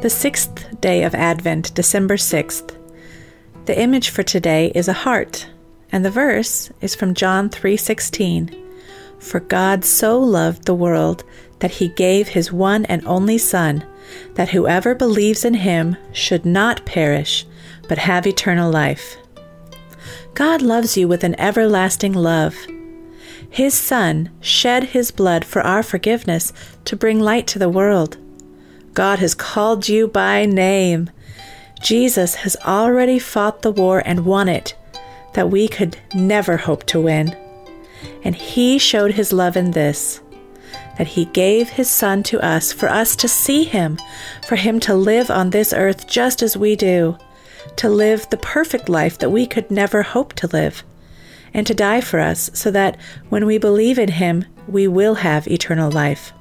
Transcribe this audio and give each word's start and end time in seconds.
the 0.00 0.08
sixth 0.08 0.80
day 0.80 1.02
of 1.02 1.14
Advent, 1.14 1.74
December 1.74 2.16
6th. 2.16 2.74
The 3.66 3.78
image 3.78 4.08
for 4.08 4.22
today 4.22 4.72
is 4.74 4.88
a 4.88 4.94
heart, 4.94 5.46
and 5.92 6.02
the 6.02 6.10
verse 6.10 6.70
is 6.80 6.94
from 6.94 7.12
John 7.12 7.50
3:16. 7.50 8.50
For 9.18 9.40
God 9.40 9.84
so 9.84 10.18
loved 10.18 10.64
the 10.64 10.74
world 10.74 11.22
that 11.58 11.72
he 11.72 11.88
gave 11.88 12.28
his 12.28 12.50
one 12.50 12.86
and 12.86 13.06
only 13.06 13.36
son, 13.36 13.84
that 14.36 14.48
whoever 14.48 14.94
believes 14.94 15.44
in 15.44 15.52
him 15.52 15.98
should 16.12 16.46
not 16.46 16.86
perish, 16.86 17.46
but 17.86 17.98
have 17.98 18.26
eternal 18.26 18.72
life. 18.72 19.18
God 20.32 20.62
loves 20.62 20.96
you 20.96 21.08
with 21.08 21.24
an 21.24 21.38
everlasting 21.38 22.14
love. 22.14 22.56
His 23.50 23.74
Son 23.74 24.30
shed 24.40 24.84
his 24.84 25.10
blood 25.10 25.44
for 25.44 25.60
our 25.60 25.82
forgiveness 25.82 26.54
to 26.86 26.96
bring 26.96 27.20
light 27.20 27.46
to 27.48 27.58
the 27.58 27.68
world. 27.68 28.16
God 28.94 29.20
has 29.20 29.34
called 29.34 29.88
you 29.88 30.08
by 30.08 30.46
name. 30.46 31.10
Jesus 31.80 32.36
has 32.36 32.56
already 32.64 33.18
fought 33.18 33.62
the 33.62 33.70
war 33.72 34.02
and 34.04 34.24
won 34.24 34.48
it 34.48 34.74
that 35.34 35.50
we 35.50 35.68
could 35.68 35.96
never 36.14 36.56
hope 36.56 36.84
to 36.84 37.00
win. 37.00 37.36
And 38.24 38.34
He 38.34 38.78
showed 38.78 39.12
His 39.12 39.32
love 39.32 39.56
in 39.56 39.70
this 39.70 40.20
that 40.98 41.06
He 41.06 41.24
gave 41.26 41.70
His 41.70 41.88
Son 41.88 42.22
to 42.24 42.44
us 42.44 42.72
for 42.72 42.88
us 42.88 43.16
to 43.16 43.28
see 43.28 43.64
Him, 43.64 43.98
for 44.46 44.56
Him 44.56 44.80
to 44.80 44.94
live 44.94 45.30
on 45.30 45.50
this 45.50 45.72
earth 45.72 46.06
just 46.06 46.42
as 46.42 46.56
we 46.56 46.76
do, 46.76 47.16
to 47.76 47.88
live 47.88 48.28
the 48.28 48.36
perfect 48.36 48.88
life 48.88 49.18
that 49.18 49.30
we 49.30 49.46
could 49.46 49.70
never 49.70 50.02
hope 50.02 50.34
to 50.34 50.46
live, 50.48 50.82
and 51.54 51.66
to 51.66 51.74
die 51.74 52.00
for 52.00 52.20
us 52.20 52.50
so 52.52 52.70
that 52.72 52.98
when 53.30 53.46
we 53.46 53.56
believe 53.56 53.98
in 53.98 54.10
Him, 54.10 54.44
we 54.68 54.86
will 54.86 55.14
have 55.14 55.48
eternal 55.48 55.90
life. 55.90 56.32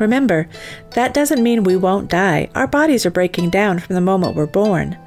Remember, 0.00 0.48
that 0.94 1.14
doesn't 1.14 1.42
mean 1.42 1.62
we 1.62 1.76
won't 1.76 2.10
die. 2.10 2.48
Our 2.54 2.66
bodies 2.66 3.04
are 3.06 3.10
breaking 3.10 3.50
down 3.50 3.78
from 3.78 3.94
the 3.94 4.00
moment 4.00 4.34
we're 4.34 4.46
born. 4.46 4.98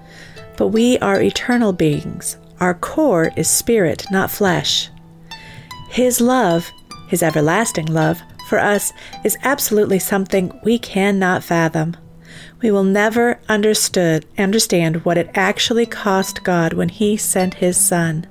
But 0.55 0.67
we 0.67 0.99
are 0.99 1.19
eternal 1.19 1.73
beings. 1.73 2.37
Our 2.59 2.75
core 2.75 3.31
is 3.35 3.49
spirit, 3.49 4.05
not 4.11 4.29
flesh. 4.29 4.89
His 5.89 6.21
love, 6.21 6.71
His 7.09 7.23
everlasting 7.23 7.87
love, 7.87 8.21
for 8.47 8.59
us 8.59 8.93
is 9.23 9.37
absolutely 9.43 9.97
something 9.97 10.57
we 10.63 10.77
cannot 10.77 11.43
fathom. 11.43 11.97
We 12.61 12.69
will 12.69 12.83
never 12.83 13.39
understood, 13.49 14.27
understand 14.37 15.03
what 15.03 15.17
it 15.17 15.31
actually 15.33 15.87
cost 15.87 16.43
God 16.43 16.73
when 16.73 16.89
He 16.89 17.17
sent 17.17 17.55
His 17.55 17.77
Son. 17.77 18.27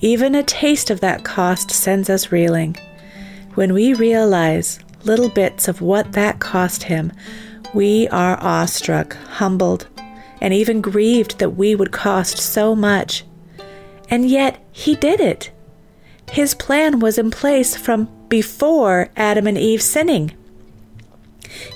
Even 0.00 0.34
a 0.34 0.42
taste 0.42 0.90
of 0.90 0.98
that 1.00 1.22
cost 1.22 1.70
sends 1.70 2.10
us 2.10 2.32
reeling. 2.32 2.76
When 3.54 3.72
we 3.72 3.94
realize 3.94 4.80
little 5.04 5.28
bits 5.28 5.68
of 5.68 5.80
what 5.80 6.12
that 6.12 6.40
cost 6.40 6.84
him, 6.84 7.12
we 7.74 8.08
are 8.08 8.38
awestruck, 8.40 9.16
humbled, 9.16 9.86
and 10.40 10.52
even 10.52 10.80
grieved 10.80 11.38
that 11.38 11.50
we 11.50 11.74
would 11.74 11.92
cost 11.92 12.38
so 12.38 12.74
much. 12.74 13.24
And 14.10 14.28
yet 14.28 14.62
he 14.72 14.94
did 14.94 15.20
it. 15.20 15.50
His 16.30 16.54
plan 16.54 16.98
was 16.98 17.18
in 17.18 17.30
place 17.30 17.76
from 17.76 18.08
before 18.28 19.10
Adam 19.16 19.46
and 19.46 19.58
Eve 19.58 19.82
sinning. 19.82 20.32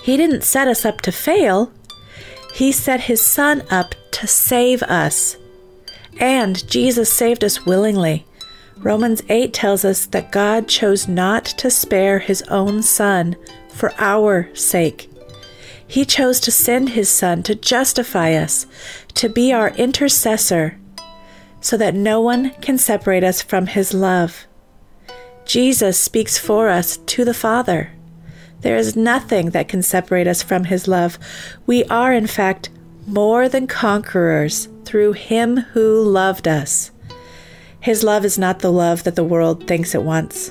He 0.03 0.17
didn't 0.17 0.43
set 0.43 0.69
us 0.69 0.85
up 0.85 1.01
to 1.03 1.13
fail. 1.13 1.73
He 2.55 2.73
set 2.73 3.03
his 3.03 3.25
son 3.25 3.63
up 3.71 3.95
to 4.13 4.27
save 4.27 4.83
us. 4.83 5.37
And 6.19 6.67
Jesus 6.69 7.13
saved 7.13 7.45
us 7.45 7.67
willingly. 7.67 8.27
Romans 8.79 9.23
8 9.29 9.53
tells 9.53 9.85
us 9.85 10.07
that 10.07 10.31
God 10.31 10.69
chose 10.69 11.09
not 11.09 11.45
to 11.45 11.71
spare 11.71 12.19
his 12.19 12.43
own 12.43 12.83
Son 12.83 13.37
for 13.71 13.93
our 13.99 14.55
sake. 14.55 15.11
He 15.87 16.05
chose 16.05 16.41
to 16.41 16.51
send 16.51 16.91
his 16.91 17.09
Son 17.09 17.43
to 17.45 17.55
justify 17.55 18.35
us, 18.35 18.67
to 19.15 19.29
be 19.29 19.53
our 19.53 19.71
intercessor, 19.71 20.79
so 21.61 21.77
that 21.77 21.95
no 21.95 22.21
one 22.21 22.51
can 22.61 22.77
separate 22.77 23.25
us 23.25 23.41
from 23.41 23.67
his 23.67 23.95
love. 23.95 24.47
Jesus 25.45 25.99
speaks 25.99 26.39
for 26.39 26.69
us 26.69 26.99
to 26.99 27.25
the 27.25 27.35
Father. 27.35 27.93
There 28.61 28.77
is 28.77 28.97
nothing 28.97 29.51
that 29.51 29.69
can 29.69 29.83
separate 29.83 30.27
us 30.27 30.43
from 30.43 30.65
his 30.65 30.87
love. 30.89 31.19
We 31.67 31.85
are, 31.85 32.13
in 32.13 32.27
fact, 32.27 32.69
more 33.07 33.49
than 33.49 33.67
conquerors 33.67 34.69
through 34.85 35.13
him 35.13 35.59
who 35.59 36.03
loved 36.03 36.49
us. 36.49 36.91
His 37.87 38.03
love 38.03 38.25
is 38.25 38.37
not 38.37 38.59
the 38.59 38.73
love 38.73 39.05
that 39.05 39.15
the 39.15 39.23
world 39.23 39.69
thinks 39.69 39.95
it 39.95 40.03
wants. 40.03 40.51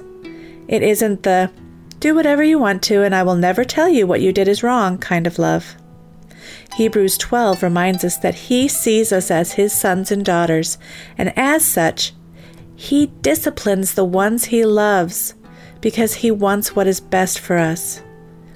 It 0.70 0.82
isn't 0.82 1.24
the 1.24 1.52
do 2.00 2.16
whatever 2.16 2.42
you 2.42 2.58
want 2.58 2.82
to 2.84 3.04
and 3.04 3.14
I 3.14 3.24
will 3.24 3.36
never 3.36 3.66
tell 3.66 3.90
you 3.90 4.08
what 4.08 4.22
you 4.22 4.32
did 4.32 4.48
is 4.48 4.64
wrong 4.64 4.98
kind 4.98 5.28
of 5.28 5.38
love. 5.38 5.76
Hebrews 6.78 7.18
12 7.18 7.62
reminds 7.62 8.06
us 8.06 8.16
that 8.20 8.36
He 8.36 8.70
sees 8.70 9.12
us 9.12 9.30
as 9.30 9.52
His 9.52 9.74
sons 9.74 10.14
and 10.14 10.24
daughters, 10.24 10.78
and 11.18 11.38
as 11.38 11.66
such, 11.66 12.14
He 12.74 13.08
disciplines 13.22 13.96
the 13.96 14.06
ones 14.06 14.46
He 14.46 14.64
loves 14.64 15.34
because 15.82 16.14
He 16.14 16.32
wants 16.32 16.74
what 16.74 16.88
is 16.88 17.02
best 17.02 17.38
for 17.40 17.58
us, 17.58 18.02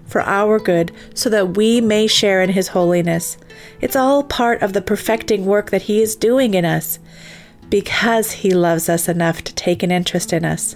for 0.05 0.21
our 0.21 0.57
good, 0.57 0.93
so 1.13 1.29
that 1.29 1.57
we 1.57 1.81
may 1.81 2.07
share 2.07 2.41
in 2.41 2.51
His 2.51 2.69
holiness. 2.69 3.37
It's 3.81 3.97
all 3.97 4.23
part 4.23 4.61
of 4.61 4.71
the 4.71 4.81
perfecting 4.81 5.45
work 5.45 5.69
that 5.71 5.81
He 5.81 6.01
is 6.01 6.15
doing 6.15 6.53
in 6.53 6.63
us 6.63 6.97
because 7.69 8.31
He 8.31 8.51
loves 8.51 8.89
us 8.89 9.07
enough 9.07 9.43
to 9.43 9.55
take 9.55 9.83
an 9.83 9.91
interest 9.91 10.33
in 10.33 10.45
us, 10.45 10.75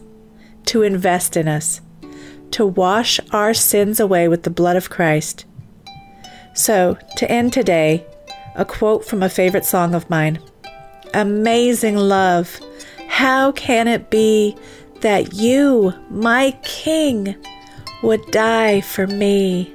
to 0.66 0.84
invest 0.84 1.36
in 1.36 1.48
us, 1.48 1.82
to 2.52 2.66
wash 2.66 3.20
our 3.32 3.54
sins 3.54 4.00
away 4.00 4.28
with 4.28 4.44
the 4.44 4.50
blood 4.50 4.76
of 4.76 4.90
Christ. 4.90 5.46
So, 6.54 6.98
to 7.18 7.32
end 7.32 7.52
today, 7.52 8.06
a 8.56 8.64
quote 8.64 9.06
from 9.06 9.24
a 9.24 9.30
favorite 9.30 9.66
song 9.66 9.96
of 9.96 10.10
mine 10.10 10.40
Amazing 11.14 11.98
love, 11.98 12.60
how 13.08 13.52
can 13.52 13.88
it 13.88 14.10
be 14.10 14.56
that 15.02 15.34
you, 15.34 15.94
my 16.10 16.52
King, 16.64 17.36
would 18.02 18.26
die 18.32 18.82
for 18.82 19.08
me? 19.08 19.74